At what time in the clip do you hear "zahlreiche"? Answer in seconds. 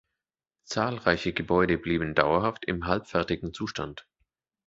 0.63-1.31